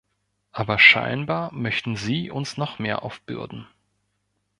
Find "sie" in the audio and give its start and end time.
1.95-2.31